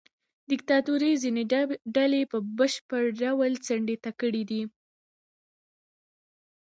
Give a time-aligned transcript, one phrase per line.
[0.51, 1.43] دیکتاتورۍ ځینې
[1.95, 4.61] ډلې په بشپړ ډول څنډې ته کړې دي.